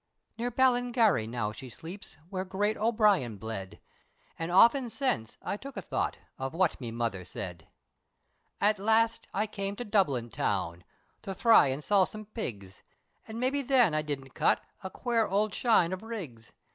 [0.35, 3.79] Near Balligarry now she sleeps, Where great O'Brien bled,
[4.39, 7.67] And often since I took a thought, Of what me mother said.
[8.59, 10.83] At last I came to Dublin town,
[11.21, 12.81] To thry an' sell some pigs,
[13.27, 16.51] And maybe then I didn't cut A quare owld shine of rigs.